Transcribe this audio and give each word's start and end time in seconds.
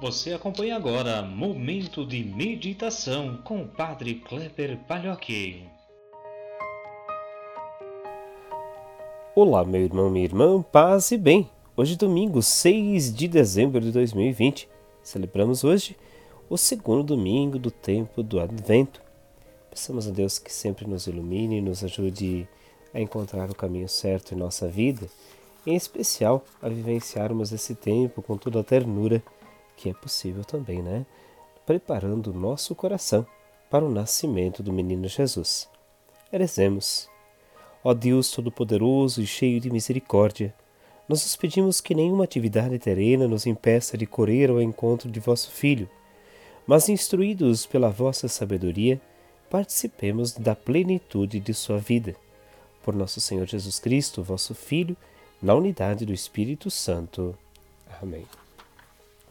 Você 0.00 0.32
acompanha 0.32 0.76
agora 0.76 1.22
Momento 1.22 2.06
de 2.06 2.22
Meditação 2.22 3.38
com 3.38 3.62
o 3.62 3.66
Padre 3.66 4.14
Kleber 4.14 4.78
Palhoque. 4.86 5.64
Olá, 9.34 9.64
meu 9.64 9.80
irmão, 9.80 10.08
minha 10.08 10.24
irmã, 10.24 10.62
paz 10.62 11.10
e 11.10 11.18
bem. 11.18 11.50
Hoje, 11.76 11.96
domingo 11.96 12.40
6 12.40 13.12
de 13.12 13.26
dezembro 13.26 13.80
de 13.80 13.90
2020, 13.90 14.68
celebramos 15.02 15.64
hoje 15.64 15.96
o 16.48 16.56
segundo 16.56 17.02
domingo 17.02 17.58
do 17.58 17.72
tempo 17.72 18.22
do 18.22 18.38
Advento. 18.38 19.02
Peçamos 19.68 20.06
a 20.06 20.12
Deus 20.12 20.38
que 20.38 20.52
sempre 20.52 20.86
nos 20.86 21.08
ilumine 21.08 21.58
e 21.58 21.60
nos 21.60 21.82
ajude 21.82 22.48
a 22.94 23.00
encontrar 23.00 23.50
o 23.50 23.54
caminho 23.54 23.88
certo 23.88 24.32
em 24.32 24.38
nossa 24.38 24.68
vida, 24.68 25.08
em 25.66 25.74
especial 25.74 26.44
a 26.62 26.68
vivenciarmos 26.68 27.50
esse 27.50 27.74
tempo 27.74 28.22
com 28.22 28.36
toda 28.36 28.60
a 28.60 28.64
ternura 28.64 29.20
que 29.78 29.88
é 29.88 29.94
possível 29.94 30.44
também, 30.44 30.82
né? 30.82 31.06
Preparando 31.64 32.32
o 32.32 32.38
nosso 32.38 32.74
coração 32.74 33.24
para 33.70 33.84
o 33.84 33.90
nascimento 33.90 34.60
do 34.60 34.72
menino 34.72 35.06
Jesus. 35.06 35.68
Rezemos. 36.32 37.08
Ó 37.84 37.94
Deus 37.94 38.32
Todo-Poderoso 38.32 39.22
e 39.22 39.26
cheio 39.26 39.60
de 39.60 39.70
misericórdia, 39.70 40.52
nós 41.08 41.22
nos 41.22 41.36
pedimos 41.36 41.80
que 41.80 41.94
nenhuma 41.94 42.24
atividade 42.24 42.78
terrena 42.78 43.28
nos 43.28 43.46
impeça 43.46 43.96
de 43.96 44.04
correr 44.04 44.50
ao 44.50 44.60
encontro 44.60 45.08
de 45.08 45.20
vosso 45.20 45.50
Filho, 45.50 45.88
mas 46.66 46.88
instruídos 46.88 47.64
pela 47.64 47.88
vossa 47.88 48.26
sabedoria, 48.26 49.00
participemos 49.48 50.32
da 50.32 50.54
plenitude 50.54 51.38
de 51.40 51.54
sua 51.54 51.78
vida. 51.78 52.14
Por 52.82 52.94
nosso 52.94 53.20
Senhor 53.20 53.46
Jesus 53.46 53.78
Cristo, 53.78 54.22
vosso 54.22 54.54
Filho, 54.54 54.96
na 55.40 55.54
unidade 55.54 56.04
do 56.04 56.12
Espírito 56.12 56.70
Santo. 56.70 57.34
Amém. 58.02 58.26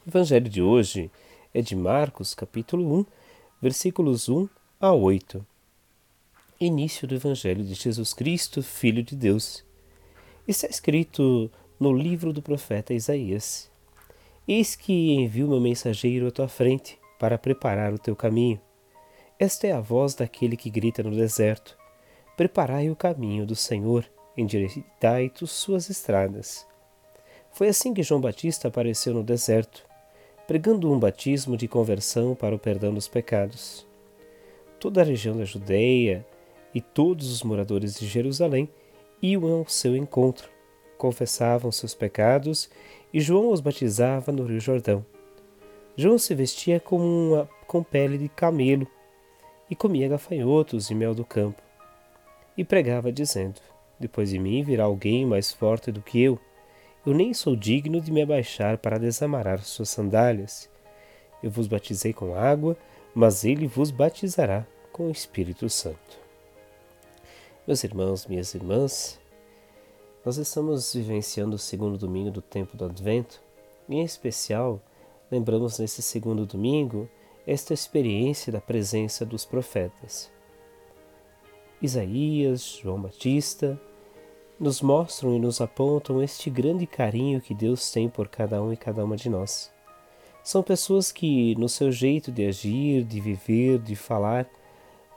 O 0.08 0.10
evangelho 0.10 0.50
de 0.50 0.62
hoje 0.62 1.12
é 1.54 1.62
de 1.62 1.76
Marcos, 1.76 2.34
capítulo 2.34 3.00
1, 3.00 3.06
versículos 3.62 4.30
1 4.30 4.48
a 4.80 4.94
8. 4.94 5.46
Início 6.62 7.06
do 7.06 7.16
evangelho 7.16 7.62
de 7.62 7.74
Jesus 7.74 8.14
Cristo, 8.14 8.64
Filho 8.64 9.04
de 9.04 9.18
Deus. 9.18 9.66
Está 10.48 10.66
escrito 10.68 11.52
no 11.78 11.92
livro 11.92 12.32
do 12.32 12.42
profeta 12.42 12.94
Isaías: 12.94 13.70
Eis 14.48 14.78
que 14.78 15.12
envio 15.12 15.50
meu 15.50 15.60
mensageiro 15.60 16.28
à 16.28 16.32
tua 16.32 16.48
frente 16.48 16.98
para 17.20 17.38
preparar 17.38 17.94
o 17.94 18.00
teu 18.00 18.16
caminho. 18.16 18.62
Esta 19.38 19.68
é 19.68 19.74
a 19.74 19.82
voz 19.82 20.16
daquele 20.16 20.56
que 20.56 20.70
grita 20.70 21.04
no 21.04 21.12
deserto: 21.12 21.78
Preparai 22.38 22.90
o 22.90 22.96
caminho 22.96 23.46
do 23.46 23.58
Senhor, 23.58 24.10
endireitai 24.38 25.30
suas 25.46 25.90
estradas. 25.90 26.66
Foi 27.52 27.68
assim 27.68 27.94
que 27.94 28.04
João 28.04 28.22
Batista 28.22 28.70
apareceu 28.70 29.14
no 29.14 29.24
deserto 29.24 29.87
pregando 30.48 30.90
um 30.90 30.98
batismo 30.98 31.58
de 31.58 31.68
conversão 31.68 32.34
para 32.34 32.56
o 32.56 32.60
perdão 32.60 32.94
dos 32.94 33.10
pecados. 33.10 33.86
Toda 34.80 35.02
a 35.02 35.04
região 35.04 35.38
da 35.38 35.44
Judeia 35.44 36.26
e 36.74 36.80
todos 36.80 37.30
os 37.30 37.44
moradores 37.44 38.00
de 38.00 38.08
Jerusalém 38.08 38.70
iam 39.22 39.46
ao 39.52 39.68
seu 39.68 39.94
encontro, 39.96 40.50
confessavam 40.98 41.70
seus 41.70 41.94
pecados 41.94 42.70
e 43.14 43.20
João 43.20 43.52
os 43.52 43.60
batizava 43.60 44.32
no 44.32 44.46
Rio 44.46 44.62
Jordão. 44.62 45.06
João 45.98 46.18
se 46.18 46.34
vestia 46.34 46.80
com, 46.80 46.98
uma, 46.98 47.50
com 47.68 47.84
pele 47.84 48.18
de 48.18 48.30
camelo 48.30 48.88
e 49.70 49.76
comia 49.76 50.08
gafanhotos 50.08 50.90
e 50.90 50.96
mel 50.96 51.14
do 51.14 51.26
campo. 51.26 51.62
E 52.56 52.64
pregava, 52.64 53.12
dizendo: 53.12 53.60
Depois 54.00 54.30
de 54.30 54.40
mim 54.40 54.64
virá 54.64 54.86
alguém 54.86 55.26
mais 55.26 55.52
forte 55.52 55.92
do 55.92 56.02
que 56.02 56.22
eu 56.22 56.40
eu 57.08 57.14
nem 57.14 57.34
sou 57.34 57.56
digno 57.56 58.02
de 58.02 58.12
me 58.12 58.22
abaixar 58.22 58.78
para 58.78 59.00
desamarar 59.00 59.64
suas 59.64 59.88
sandálias. 59.88 60.70
Eu 61.42 61.50
vos 61.50 61.66
batizei 61.66 62.12
com 62.12 62.36
água, 62.36 62.76
mas 63.16 63.46
ele 63.46 63.66
vos 63.66 63.92
batizará 63.92 64.68
com 64.92 65.08
o 65.08 65.12
Espírito 65.12 65.70
Santo. 65.70 66.20
Meus 67.66 67.82
irmãos, 67.86 68.28
minhas 68.28 68.54
irmãs, 68.54 69.18
nós 70.26 70.36
estamos 70.36 70.94
vivenciando 70.94 71.56
o 71.56 71.60
segundo 71.60 71.98
domingo 71.98 72.30
do 72.30 72.42
tempo 72.42 72.76
do 72.76 72.84
Advento, 72.84 73.42
e 73.88 73.96
em 73.96 74.04
especial, 74.04 74.82
lembramos 75.32 75.80
nesse 75.80 76.02
segundo 76.02 76.46
domingo 76.46 77.10
esta 77.48 77.74
experiência 77.74 78.52
da 78.52 78.60
presença 78.60 79.26
dos 79.26 79.46
profetas. 79.46 80.30
Isaías, 81.82 82.80
João 82.84 83.02
Batista, 83.02 83.80
nos 84.60 84.82
mostram 84.82 85.36
e 85.36 85.40
nos 85.40 85.62
apontam 85.62 86.22
este 86.22 86.50
grande 86.50 86.88
carinho 86.88 87.42
que 87.42 87.54
Deus 87.54 87.92
tem 87.92 88.10
por 88.10 88.28
cada 88.28 88.62
um 88.62 88.74
e 88.74 88.78
cada 88.78 89.04
uma 89.06 89.16
de 89.16 89.30
nós. 89.30 89.72
São 90.44 90.64
pessoas 90.64 91.12
que, 91.12 91.56
no 91.56 91.68
seu 91.68 91.92
jeito 91.92 92.32
de 92.32 92.46
agir, 92.46 93.04
de 93.04 93.20
viver, 93.20 93.80
de 93.80 93.96
falar, 93.96 94.50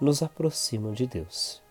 nos 0.00 0.22
aproximam 0.22 0.92
de 0.92 1.06
Deus. 1.06 1.62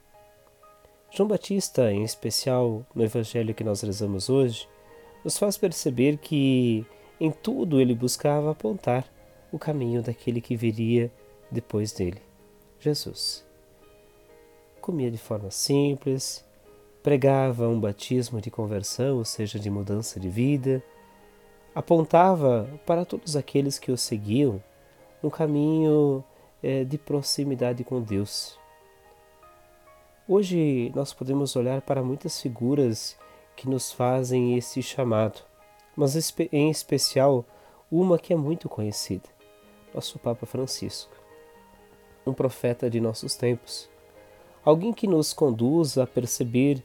João 1.12 1.28
Batista, 1.28 1.92
em 1.92 2.04
especial 2.04 2.86
no 2.94 3.04
Evangelho 3.04 3.54
que 3.54 3.64
nós 3.64 3.82
rezamos 3.82 4.30
hoje, 4.30 4.68
nos 5.24 5.38
faz 5.38 5.58
perceber 5.58 6.18
que 6.18 6.86
em 7.20 7.32
tudo 7.32 7.82
ele 7.82 7.94
buscava 7.94 8.52
apontar 8.52 9.06
o 9.52 9.60
caminho 9.60 10.02
daquele 10.02 10.40
que 10.40 10.56
viria 10.56 11.12
depois 11.52 11.92
dele, 11.92 12.22
Jesus. 12.80 13.46
Comia 14.80 15.12
de 15.12 15.18
forma 15.18 15.52
simples, 15.52 16.46
pregava 17.10 17.68
um 17.68 17.80
batismo 17.80 18.40
de 18.40 18.52
conversão, 18.52 19.18
ou 19.18 19.26
seja, 19.26 19.58
de 19.58 19.68
mudança 19.68 20.20
de 20.20 20.30
vida, 20.30 20.84
apontava 21.74 22.70
para 22.86 23.04
todos 23.04 23.36
aqueles 23.36 23.80
que 23.80 23.92
o 23.92 23.98
seguiam 23.98 24.64
um 25.24 25.28
caminho 25.28 26.24
é, 26.62 26.84
de 26.84 27.00
proximidade 27.00 27.84
com 27.84 28.00
Deus. 28.00 28.60
Hoje 30.28 30.92
nós 30.94 31.12
podemos 31.12 31.56
olhar 31.56 31.82
para 31.82 32.04
muitas 32.04 32.40
figuras 32.40 33.18
que 33.56 33.68
nos 33.68 33.92
fazem 33.92 34.56
esse 34.56 34.84
chamado, 34.84 35.42
mas 35.96 36.16
em 36.52 36.70
especial 36.70 37.44
uma 37.92 38.20
que 38.20 38.34
é 38.34 38.36
muito 38.36 38.70
conhecida, 38.70 39.28
nosso 39.96 40.20
Papa 40.20 40.46
Francisco, 40.46 41.12
um 42.24 42.36
profeta 42.36 42.88
de 42.88 43.02
nossos 43.02 43.36
tempos 43.36 43.90
alguém 44.64 44.94
que 44.94 45.08
nos 45.08 45.34
conduza 45.34 46.04
a 46.04 46.08
perceber 46.08 46.84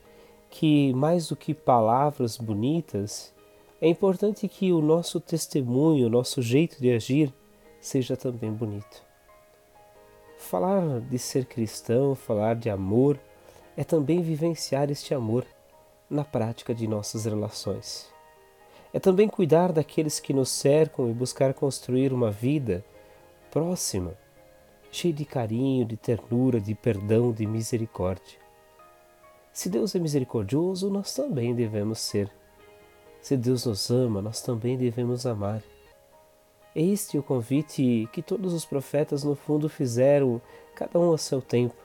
que, 0.55 0.93
mais 0.95 1.27
do 1.27 1.35
que 1.35 1.53
palavras 1.53 2.37
bonitas, 2.37 3.35
é 3.81 3.89
importante 3.89 4.47
que 4.47 4.73
o 4.73 4.81
nosso 4.81 5.19
testemunho, 5.19 6.07
o 6.07 6.11
nosso 6.11 6.41
jeito 6.41 6.81
de 6.81 6.93
agir, 6.93 7.35
seja 7.81 8.17
também 8.17 8.53
bonito. 8.53 9.03
Falar 10.39 11.01
de 11.01 11.19
ser 11.19 11.47
cristão, 11.47 12.15
falar 12.15 12.55
de 12.55 12.71
amor, 12.71 13.19
é 13.77 13.83
também 13.83 14.23
vivenciar 14.23 14.93
este 14.93 15.13
amor 15.13 15.45
na 16.09 16.23
prática 16.23 16.73
de 16.73 16.87
nossas 16.87 17.25
relações. 17.25 18.09
É 18.93 19.01
também 19.01 19.27
cuidar 19.27 19.73
daqueles 19.73 20.21
que 20.21 20.33
nos 20.33 20.51
cercam 20.51 21.11
e 21.11 21.13
buscar 21.13 21.53
construir 21.53 22.13
uma 22.13 22.31
vida 22.31 22.85
próxima 23.51 24.17
cheio 24.93 25.13
de 25.13 25.25
carinho, 25.25 25.85
de 25.85 25.97
ternura, 25.97 26.61
de 26.61 26.77
perdão, 26.77 27.33
de 27.33 27.45
misericórdia. 27.45 28.44
Se 29.55 29.69
Deus 29.69 29.95
é 29.95 30.01
misericordioso, 30.01 30.91
nós 30.91 31.15
também 31.15 31.55
devemos 31.55 32.01
ser. 32.01 32.29
Se 33.23 33.37
Deus 33.37 33.65
nos 33.65 33.89
ama, 33.89 34.21
nós 34.21 34.43
também 34.43 34.77
devemos 34.77 35.27
amar. 35.27 35.63
É 36.75 36.83
este 36.83 37.17
o 37.17 37.23
convite 37.23 38.09
que 38.13 38.21
todos 38.21 38.53
os 38.53 38.65
profetas, 38.65 39.23
no 39.23 39.37
fundo, 39.37 39.69
fizeram, 39.69 40.43
cada 40.75 40.99
um 40.99 41.13
a 41.13 41.19
seu 41.19 41.41
tempo, 41.41 41.77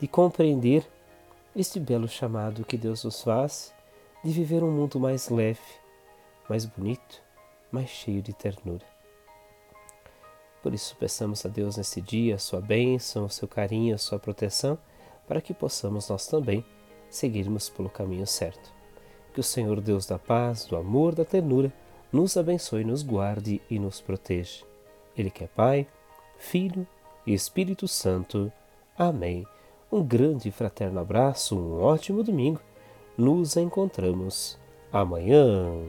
de 0.00 0.08
compreender 0.08 0.82
este 1.54 1.78
belo 1.78 2.08
chamado 2.08 2.64
que 2.64 2.78
Deus 2.78 3.04
nos 3.04 3.22
faz 3.22 3.74
de 4.24 4.32
viver 4.32 4.64
um 4.64 4.70
mundo 4.70 4.98
mais 4.98 5.28
leve, 5.28 5.60
mais 6.48 6.64
bonito, 6.64 7.22
mais 7.70 7.90
cheio 7.90 8.22
de 8.22 8.32
ternura. 8.32 8.86
Por 10.62 10.72
isso, 10.72 10.96
peçamos 10.96 11.44
a 11.44 11.48
Deus 11.50 11.76
nesse 11.76 12.00
dia 12.00 12.36
a 12.36 12.38
sua 12.38 12.62
bênção, 12.62 13.26
o 13.26 13.30
seu 13.30 13.46
carinho, 13.46 13.94
a 13.94 13.98
sua 13.98 14.18
proteção, 14.18 14.78
para 15.30 15.40
que 15.40 15.54
possamos 15.54 16.08
nós 16.08 16.26
também 16.26 16.64
seguirmos 17.08 17.68
pelo 17.70 17.88
caminho 17.88 18.26
certo. 18.26 18.74
Que 19.32 19.38
o 19.38 19.44
Senhor 19.44 19.80
Deus 19.80 20.04
da 20.04 20.18
paz, 20.18 20.64
do 20.64 20.76
amor, 20.76 21.14
da 21.14 21.24
ternura, 21.24 21.72
nos 22.10 22.36
abençoe, 22.36 22.82
nos 22.82 23.04
guarde 23.04 23.62
e 23.70 23.78
nos 23.78 24.00
proteja. 24.00 24.64
Ele 25.16 25.30
que 25.30 25.44
é 25.44 25.46
Pai, 25.46 25.86
Filho 26.36 26.84
e 27.24 27.32
Espírito 27.32 27.86
Santo. 27.86 28.50
Amém. 28.98 29.46
Um 29.92 30.02
grande 30.02 30.48
e 30.48 30.52
fraterno 30.52 30.98
abraço, 30.98 31.56
um 31.56 31.80
ótimo 31.80 32.24
domingo. 32.24 32.60
Nos 33.16 33.56
encontramos 33.56 34.58
amanhã. 34.92 35.80